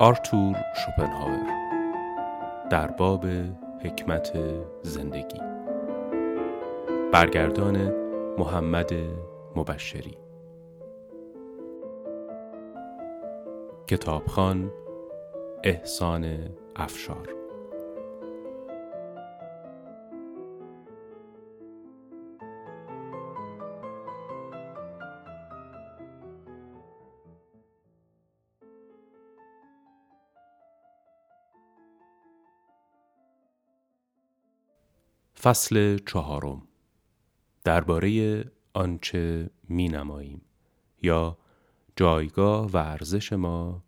[0.00, 1.46] آرتور شوپنهاور
[2.70, 3.26] در باب
[3.84, 4.32] حکمت
[4.82, 5.40] زندگی.
[7.12, 7.92] برگردان
[8.38, 8.90] محمد
[9.56, 10.18] مبشری.
[13.86, 14.72] کتابخان
[15.64, 16.38] احسان
[16.76, 17.43] افشار.
[35.44, 36.68] فصل چهارم.
[37.64, 40.42] درباره آنچه می نماییم
[41.02, 41.38] یا
[41.96, 43.84] جایگاه و ارزش ما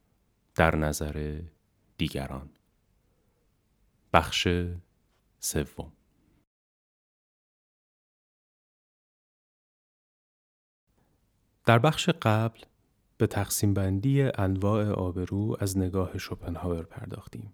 [0.54, 1.40] در نظر
[1.98, 2.50] دیگران.
[4.12, 4.48] بخش
[5.38, 5.92] سوم.
[11.66, 12.60] در بخش قبل
[13.18, 17.52] به تقسیم بندی انواع آبرو از نگاه شوپنهاور پرداختیم.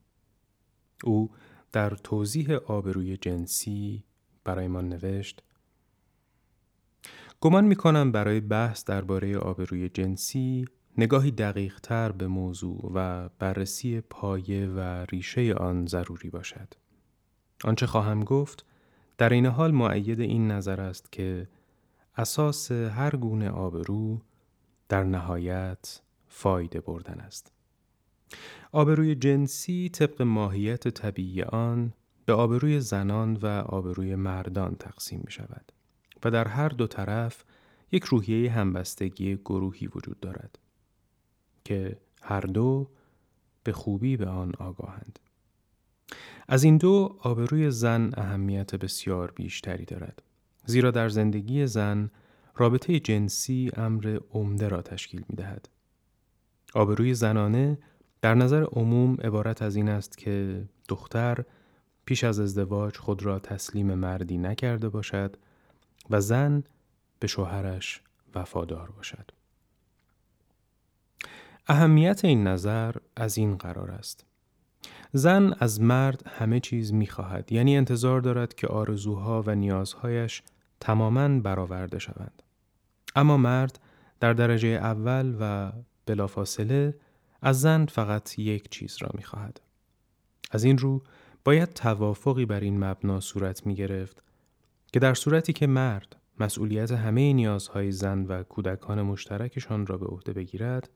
[1.05, 1.31] او
[1.73, 4.05] در توضیح آبروی جنسی
[4.45, 5.43] برای ما نوشت
[7.41, 10.65] گمان می کنم برای بحث درباره آبروی جنسی
[10.99, 16.75] نگاهی دقیق تر به موضوع و بررسی پایه و ریشه آن ضروری باشد.
[17.65, 18.65] آنچه خواهم گفت
[19.19, 21.49] در این حال معید این نظر است که
[22.17, 24.21] اساس هر گونه آبرو
[24.89, 27.53] در نهایت فایده بردن است.
[28.75, 31.93] آبروی جنسی طبق ماهیت طبیعی آن
[32.27, 35.73] به آبروی زنان و آبروی مردان تقسیم می شود
[36.25, 37.45] و در هر دو طرف
[37.93, 40.59] یک روحیه همبستگی گروهی وجود دارد
[41.65, 42.89] که هر دو
[43.65, 45.19] به خوبی به آن آگاهند.
[46.49, 50.23] از این دو آبروی زن اهمیت بسیار بیشتری دارد
[50.67, 52.11] زیرا در زندگی زن
[52.57, 55.69] رابطه جنسی امر عمده را تشکیل می دهد.
[56.75, 57.79] آبروی زنانه
[58.23, 61.45] در نظر عموم عبارت از این است که دختر
[62.05, 65.37] پیش از ازدواج خود را تسلیم مردی نکرده باشد
[66.11, 66.65] و زن
[67.19, 68.01] به شوهرش
[68.35, 69.31] وفادار باشد.
[71.69, 74.25] اهمیت این نظر از این قرار است.
[75.13, 80.43] زن از مرد همه چیز می خواهد یعنی انتظار دارد که آرزوها و نیازهایش
[80.81, 82.43] تماما برآورده شوند.
[83.17, 83.79] اما مرد
[84.21, 85.73] در درجه اول و
[86.07, 86.95] بلافاصله
[87.43, 89.61] از زن فقط یک چیز را می خواهد.
[90.51, 91.03] از این رو
[91.45, 94.23] باید توافقی بر این مبنا صورت می گرفت
[94.93, 100.33] که در صورتی که مرد مسئولیت همه نیازهای زن و کودکان مشترکشان را به عهده
[100.33, 100.91] بگیرد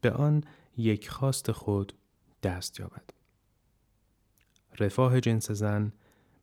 [0.00, 0.44] به آن
[0.76, 1.92] یک خواست خود
[2.42, 3.10] دست یابد.
[4.80, 5.92] رفاه جنس زن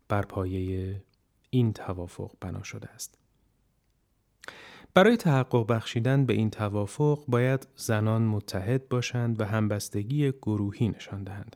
[0.08, 1.02] بر پایه
[1.50, 3.23] این توافق بنا شده است.
[4.94, 11.56] برای تحقق بخشیدن به این توافق باید زنان متحد باشند و همبستگی گروهی نشان دهند.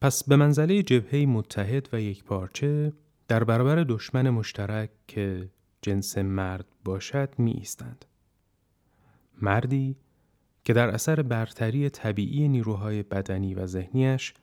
[0.00, 2.92] پس به منزله جبهه متحد و یک پارچه
[3.28, 5.48] در برابر دشمن مشترک که
[5.82, 8.04] جنس مرد باشد می ایستند.
[9.42, 9.96] مردی
[10.64, 14.34] که در اثر برتری طبیعی نیروهای بدنی و ذهنیش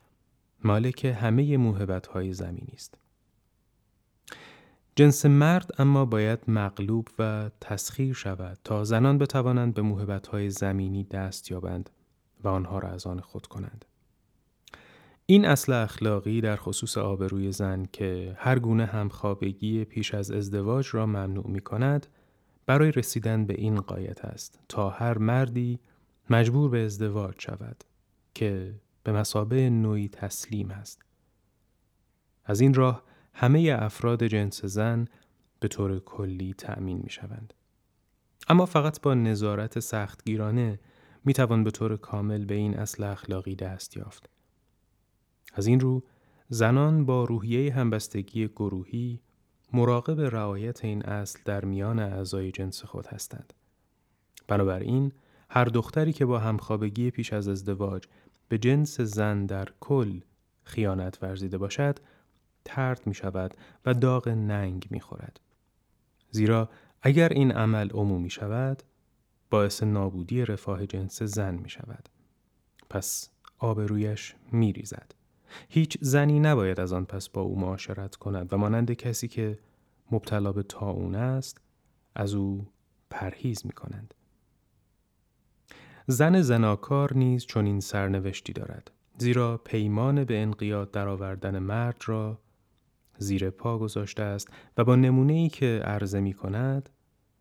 [0.64, 2.98] مالک همه موهبت‌های زمینی است.
[4.98, 11.50] جنس مرد اما باید مغلوب و تسخیر شود تا زنان بتوانند به موهبت‌های زمینی دست
[11.50, 11.90] یابند
[12.44, 13.84] و آنها را از آن خود کنند.
[15.26, 21.06] این اصل اخلاقی در خصوص آبروی زن که هر گونه همخوابگی پیش از ازدواج را
[21.06, 22.06] ممنوع می کند
[22.66, 25.80] برای رسیدن به این قایت است تا هر مردی
[26.30, 27.84] مجبور به ازدواج شود
[28.34, 28.74] که
[29.04, 31.02] به مسابه نوعی تسلیم است.
[32.44, 33.02] از این راه
[33.40, 35.04] همه افراد جنس زن
[35.60, 37.54] به طور کلی تأمین می شوند.
[38.48, 40.80] اما فقط با نظارت سختگیرانه
[41.24, 44.30] می توان به طور کامل به این اصل اخلاقی دست یافت.
[45.54, 46.02] از این رو
[46.48, 49.20] زنان با روحیه همبستگی گروهی
[49.72, 53.52] مراقب رعایت این اصل در میان اعضای جنس خود هستند.
[54.48, 55.12] بنابراین
[55.50, 58.02] هر دختری که با همخوابگی پیش از ازدواج
[58.48, 60.20] به جنس زن در کل
[60.64, 61.98] خیانت ورزیده باشد
[62.68, 63.54] ترد می شود
[63.86, 65.40] و داغ ننگ می خورد.
[66.30, 66.68] زیرا
[67.02, 68.82] اگر این عمل عمومی شود
[69.50, 72.08] باعث نابودی رفاه جنس زن می شود.
[72.90, 75.14] پس آبرویش می ریزد.
[75.68, 79.58] هیچ زنی نباید از آن پس با او معاشرت کند و مانند کسی که
[80.10, 81.60] مبتلا به تاون است
[82.14, 82.66] از او
[83.10, 84.14] پرهیز می کنند.
[86.06, 92.38] زن زناکار نیز چنین سرنوشتی دارد زیرا پیمان به انقیاد درآوردن مرد را
[93.18, 96.90] زیر پا گذاشته است و با نمونه ای که عرضه می کند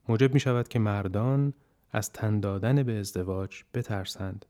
[0.09, 1.53] موجب می شود که مردان
[1.91, 4.45] از تن دادن به ازدواج بترسند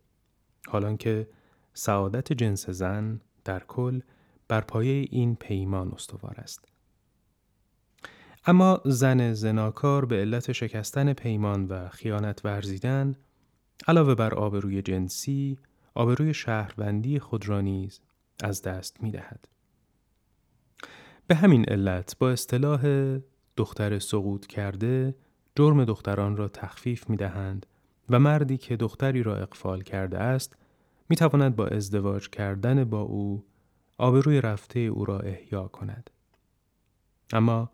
[0.68, 1.28] حالان که
[1.74, 4.02] سعادت جنس زن در کل
[4.48, 6.66] بر پایه این پیمان استوار است.
[8.46, 13.16] اما زن زناکار به علت شکستن پیمان و خیانت ورزیدن
[13.88, 15.58] علاوه بر آبروی جنسی
[15.94, 18.00] آبروی شهروندی خود را نیز
[18.44, 19.48] از دست می دهد.
[21.28, 22.82] به همین علت با اصطلاح
[23.58, 25.16] دختر سقوط کرده
[25.56, 27.66] جرم دختران را تخفیف می دهند
[28.10, 30.56] و مردی که دختری را اقفال کرده است
[31.10, 33.46] می تواند با ازدواج کردن با او
[33.98, 36.10] آبروی رفته او را احیا کند.
[37.34, 37.70] اما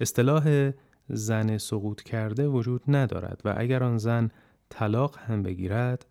[0.00, 0.70] اصطلاح
[1.08, 4.30] زن سقوط کرده وجود ندارد و اگر آن زن
[4.68, 6.06] طلاق هم بگیرد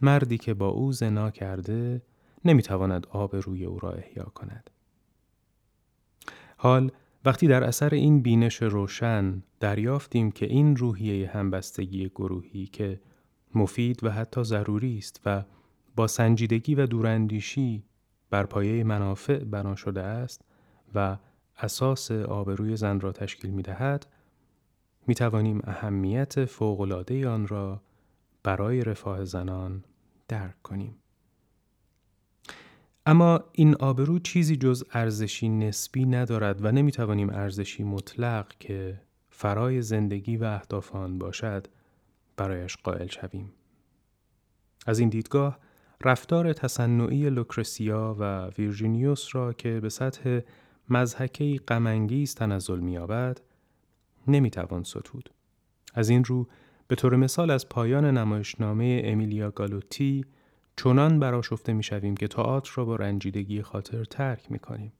[0.00, 2.02] مردی که با او زنا کرده
[2.44, 4.70] نمی‌تواند آب روی او را احیا کند.
[6.56, 6.92] حال
[7.24, 13.00] وقتی در اثر این بینش روشن دریافتیم که این روحیه همبستگی گروهی که
[13.54, 15.44] مفید و حتی ضروری است و
[15.96, 17.84] با سنجیدگی و دوراندیشی
[18.30, 20.40] بر پایه منافع بنا شده است
[20.94, 21.16] و
[21.58, 24.06] اساس آبروی زن را تشکیل می دهد
[25.06, 27.82] می توانیم اهمیت فوقلاده آن را
[28.42, 29.84] برای رفاه زنان
[30.28, 30.96] درک کنیم.
[33.08, 39.00] اما این آبرو چیزی جز ارزشی نسبی ندارد و نمی توانیم ارزشی مطلق که
[39.30, 41.66] فرای زندگی و اهداف آن باشد
[42.36, 43.52] برایش قائل شویم.
[44.86, 45.58] از این دیدگاه
[46.04, 50.40] رفتار تصنعی لوکرسیا و ویرجینیوس را که به سطح
[50.88, 53.40] مزحکه غمانگیز تنزل می‌یابد
[54.28, 55.30] نمی‌توان ستود.
[55.94, 56.48] از این رو
[56.88, 60.24] به طور مثال از پایان نمایشنامه امیلیا گالوتی
[60.76, 64.92] چنان براشفته می‌شویم که تئاتر را با رنجیدگی خاطر ترک می‌کنیم.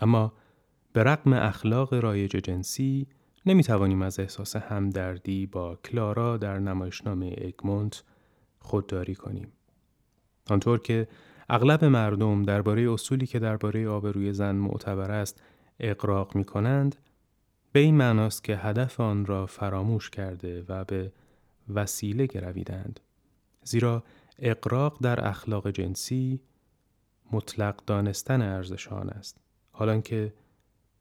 [0.00, 0.32] اما
[0.92, 3.06] به رغم اخلاق رایج جنسی
[3.46, 8.02] نمی توانیم از احساس همدردی با کلارا در نمایشنامه اگمونت
[8.58, 9.52] خودداری کنیم.
[10.50, 11.08] آنطور که
[11.48, 15.42] اغلب مردم درباره اصولی که درباره آبروی زن معتبر است
[15.80, 16.96] اقراق می کنند
[17.72, 21.12] به این معناست که هدف آن را فراموش کرده و به
[21.74, 23.00] وسیله گرویدند
[23.64, 24.02] زیرا
[24.42, 26.40] اقراق در اخلاق جنسی
[27.32, 29.36] مطلق دانستن ارزشان است
[29.70, 30.34] حالا که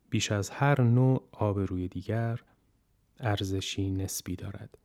[0.09, 2.39] بیش از هر نوع آبروی دیگر
[3.19, 4.77] ارزشی نسبی دارد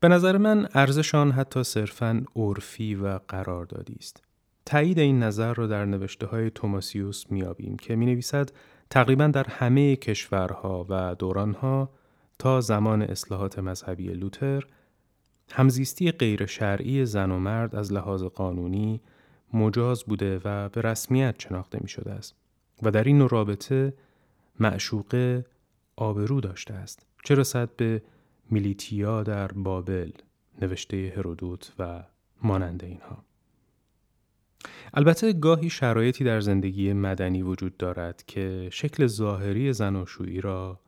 [0.00, 4.22] به نظر من ارزشان حتی صرفاً عرفی و قراردادی است.
[4.66, 8.50] تایید این نظر را در نوشته های توماسیوس میابیم که می نویسد
[8.90, 11.90] تقریبا در همه کشورها و دورانها
[12.38, 14.66] تا زمان اصلاحات مذهبی لوتر
[15.52, 19.00] همزیستی غیر شرعی زن و مرد از لحاظ قانونی
[19.54, 22.34] مجاز بوده و به رسمیت شناخته می شده است
[22.82, 23.94] و در این رابطه
[24.60, 25.44] معشوقه
[25.96, 28.02] آبرو داشته است چه رسد به
[28.50, 30.10] میلیتیا در بابل
[30.62, 32.04] نوشته هرودوت و
[32.42, 33.24] مانند اینها
[34.94, 40.80] البته گاهی شرایطی در زندگی مدنی وجود دارد که شکل ظاهری زناشویی را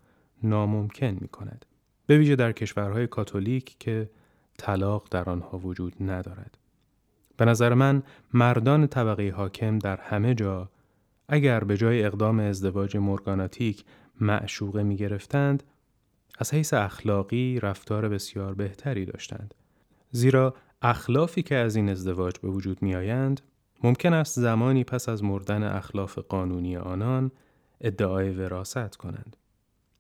[0.43, 1.65] ناممکن می کند.
[2.07, 4.11] به ویژه در کشورهای کاتولیک که
[4.59, 6.59] طلاق در آنها وجود ندارد.
[7.37, 8.03] به نظر من
[8.35, 10.69] مردان طبقه حاکم در همه جا
[11.29, 13.85] اگر به جای اقدام ازدواج مرگاناتیک
[14.21, 15.63] معشوقه می گرفتند
[16.39, 19.55] از حیث اخلاقی رفتار بسیار بهتری داشتند.
[20.11, 23.41] زیرا اخلافی که از این ازدواج به وجود می آیند
[23.83, 27.31] ممکن است زمانی پس از مردن اخلاف قانونی آنان
[27.81, 29.37] ادعای وراست کنند.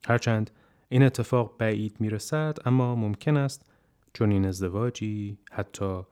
[0.07, 0.51] هرچند
[0.89, 3.72] این اتفاق بعید می رسد اما ممکن است
[4.14, 6.02] چون این ازدواجی حتی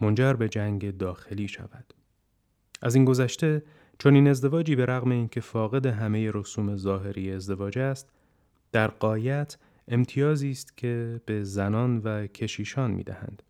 [0.00, 1.94] منجر به جنگ داخلی شود.
[2.82, 3.62] از این گذشته
[3.98, 8.10] چون این ازدواجی به رغم اینکه فاقد همه رسوم ظاهری ازدواج است
[8.72, 13.42] در قایت امتیازی است که به زنان و کشیشان می دهند.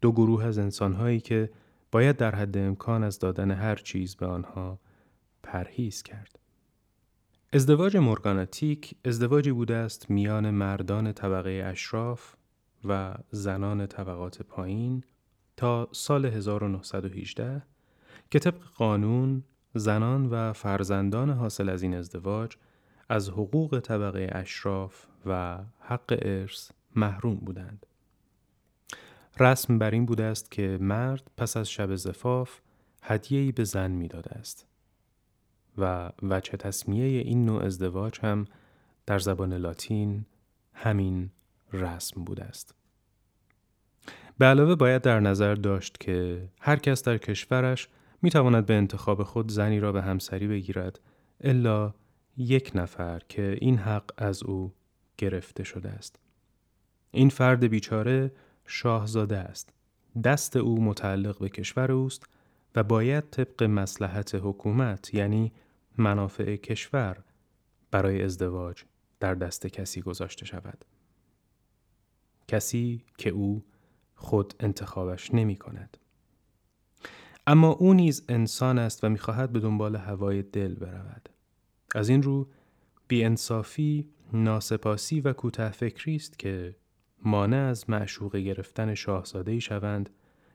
[0.00, 1.50] دو گروه از انسانهایی که
[1.92, 4.78] باید در حد امکان از دادن هر چیز به آنها
[5.42, 6.38] پرهیز کرد.
[7.52, 12.34] ازدواج مورگاناتیک ازدواجی بوده است میان مردان طبقه اشراف
[12.88, 15.04] و زنان طبقات پایین
[15.56, 17.62] تا سال 1918
[18.30, 22.56] که طبق قانون زنان و فرزندان حاصل از این ازدواج
[23.08, 27.86] از حقوق طبقه اشراف و حق ارث محروم بودند.
[29.40, 32.60] رسم بر این بوده است که مرد پس از شب زفاف
[33.02, 34.66] هدیه‌ای به زن می‌داده است
[35.78, 38.44] و وجه تصمیه این نوع ازدواج هم
[39.06, 40.24] در زبان لاتین
[40.74, 41.30] همین
[41.72, 42.77] رسم بوده است.
[44.38, 47.88] به علاوه باید در نظر داشت که هر کس در کشورش
[48.22, 51.00] می تواند به انتخاب خود زنی را به همسری بگیرد
[51.40, 51.94] الا
[52.36, 54.72] یک نفر که این حق از او
[55.18, 56.18] گرفته شده است.
[57.10, 58.32] این فرد بیچاره
[58.66, 59.72] شاهزاده است
[60.24, 62.24] دست او متعلق به کشور اوست
[62.74, 65.52] و باید طبق مسلحت حکومت یعنی
[65.98, 67.16] منافع کشور
[67.90, 68.82] برای ازدواج
[69.20, 70.84] در دست کسی گذاشته شود.
[72.48, 73.64] کسی که او
[74.20, 75.96] خود انتخابش نمی کند.
[77.46, 81.28] اما او نیز انسان است و می‌خواهد به دنبال هوای دل برود.
[81.94, 82.48] از این رو
[83.08, 86.76] بیانصافی، ناسپاسی و کوته فکری است که
[87.22, 90.10] مانع از معشوق گرفتن شاهزاده شوند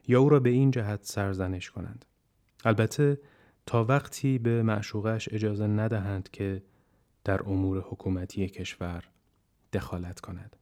[0.08, 2.06] یا او را به این جهت سرزنش کنند.
[2.66, 3.20] البته
[3.66, 6.64] تا وقتی به معشوقش اجازه ندهند که
[7.24, 9.04] در امور حکومتی کشور
[9.74, 10.56] دخالت کند.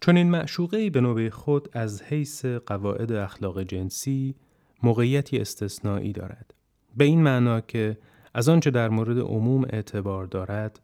[0.00, 4.34] چون این معشوقه به نوبه خود از حیث قواعد اخلاق جنسی
[4.82, 6.54] موقعیتی استثنایی دارد.
[6.96, 7.98] به این معنا که
[8.34, 10.80] از آنچه در مورد عموم اعتبار دارد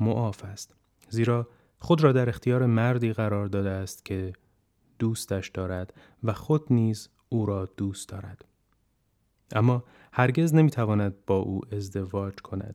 [0.00, 0.74] معاف است.
[1.08, 4.32] زیرا خود را در اختیار مردی قرار داده است که
[4.98, 5.94] دوستش دارد
[6.24, 8.44] و خود نیز او را دوست دارد.
[9.52, 12.74] اما هرگز نمی‌تواند با او ازدواج کند.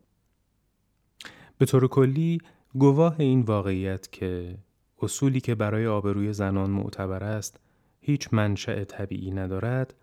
[1.58, 2.38] به طور کلی
[2.74, 4.58] گواه این واقعیت که
[5.02, 7.60] اصولی که برای آبروی زنان معتبر است
[8.02, 9.94] هیچ منشأ طبیعی ندارد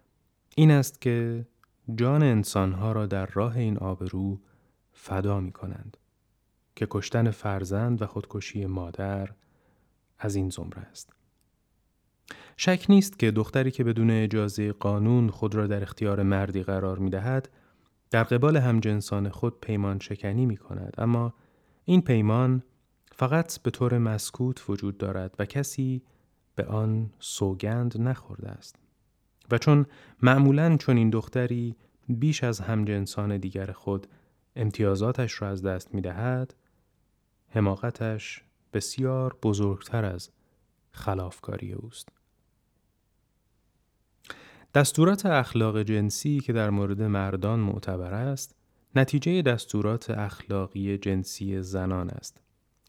[0.56, 1.46] این است که
[1.94, 4.40] جان انسانها را در راه این آبرو
[4.92, 5.96] فدا می کنند
[6.76, 9.30] که کشتن فرزند و خودکشی مادر
[10.18, 11.12] از این زمره است.
[12.56, 17.10] شک نیست که دختری که بدون اجازه قانون خود را در اختیار مردی قرار می
[17.10, 17.48] دهد
[18.10, 21.34] در قبال همجنسان خود پیمان شکنی می کند اما
[21.84, 22.62] این پیمان
[23.18, 26.02] فقط به طور مسکوت وجود دارد و کسی
[26.54, 28.76] به آن سوگند نخورده است.
[29.50, 29.86] و چون
[30.22, 31.76] معمولا چون این دختری
[32.08, 34.06] بیش از همجنسان دیگر خود
[34.56, 36.54] امتیازاتش را از دست می دهد
[37.48, 40.30] حماقتش بسیار بزرگتر از
[40.90, 42.08] خلافکاری اوست.
[44.74, 48.54] دستورات اخلاق جنسی که در مورد مردان معتبر است
[48.94, 52.40] نتیجه دستورات اخلاقی جنسی زنان است.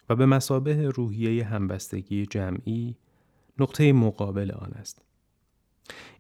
[0.10, 2.96] و به مسابه روحیه همبستگی جمعی
[3.60, 5.02] نقطه مقابل آن است.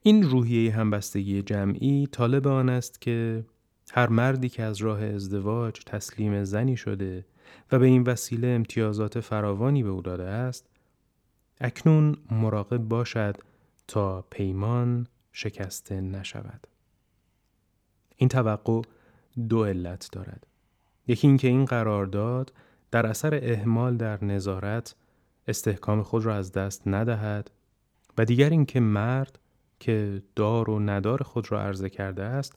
[0.01, 3.45] این روحیه همبستگی جمعی طالب آن است که
[3.91, 7.25] هر مردی که از راه ازدواج تسلیم زنی شده
[7.71, 10.69] و به این وسیله امتیازات فراوانی به او داده است
[11.61, 13.37] اکنون مراقب باشد
[13.87, 16.67] تا پیمان شکسته نشود
[18.15, 18.81] این توقع
[19.49, 20.47] دو علت دارد
[21.07, 22.53] یکی اینکه این قرارداد
[22.97, 24.95] در اثر اهمال در نظارت
[25.47, 27.51] استحکام خود را از دست ندهد
[28.17, 29.39] و دیگر اینکه مرد
[29.79, 32.55] که دار و ندار خود را عرضه کرده است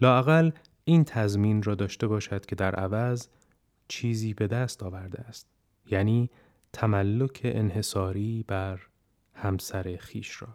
[0.00, 0.50] لاقل
[0.84, 3.28] این تضمین را داشته باشد که در عوض
[3.88, 5.46] چیزی به دست آورده است
[5.90, 6.30] یعنی
[6.72, 8.80] تملک انحصاری بر
[9.34, 10.48] همسر خیش را.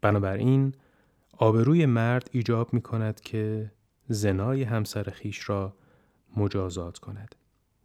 [0.00, 0.74] بنابراین
[1.32, 3.72] آبروی مرد ایجاب می کند که
[4.08, 5.74] زنای همسر خیش را
[6.36, 7.34] مجازات کند.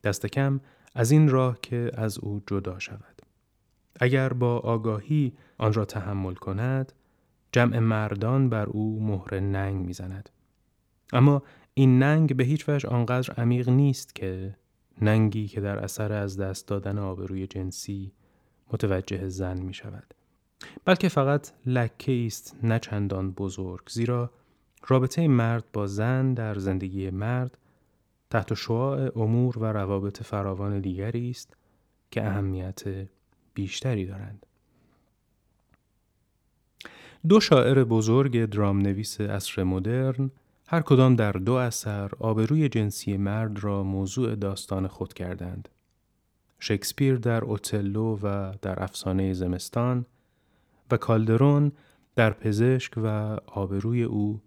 [0.04, 0.60] دست کم
[0.96, 3.22] از این راه که از او جدا شود.
[4.00, 6.94] اگر با آگاهی آن را تحمل کند،
[7.52, 10.30] جمع مردان بر او مهر ننگ می‌زند.
[11.14, 14.56] اما این ننگ به هیچ وجه آنقدر عمیق نیست که
[15.02, 18.12] ننگی که در اثر از دست دادن آبروی جنسی
[18.74, 20.14] متوجه زن می شود.
[20.86, 24.32] بلکه فقط لکه است نه چندان بزرگ زیرا
[24.88, 27.58] رابطه مرد با زن در زندگی مرد
[28.30, 31.58] تحت شعاع امور و روابط فراوان دیگری است
[32.12, 32.84] که اهمیت
[33.54, 34.46] بیشتری دارند.
[37.28, 40.32] دو شاعر بزرگ درام نویس اصر مدرن
[40.68, 45.70] هر کدام در دو اثر آبروی جنسی مرد را موضوع داستان خود کردند.
[46.60, 50.06] شکسپیر در اوتلو و در افسانه زمستان
[50.92, 51.72] و کالدرون
[52.16, 54.42] در پزشک و آبروی او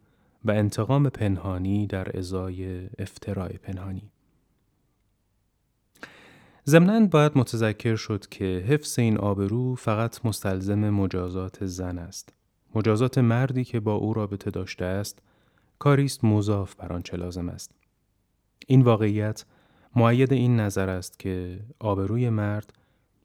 [0.44, 4.10] و انتقام پنهانی در ازای افترای پنهانی.
[6.66, 12.32] ضمناً باید متذکر شد که حفظ این آبرو فقط مستلزم مجازات زن است.
[12.74, 15.18] مجازات مردی که با او رابطه داشته است،
[15.78, 17.74] کاری است مضاف بر آنچه لازم است.
[18.66, 19.44] این واقعیت
[19.96, 22.72] معید این نظر است که آبروی مرد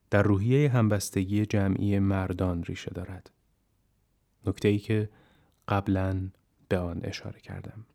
[0.09, 3.31] در روحیه همبستگی جمعی مردان ریشه دارد.
[4.45, 5.09] نکته ای که
[5.67, 6.29] قبلا
[6.69, 7.85] به آن اشاره کردم.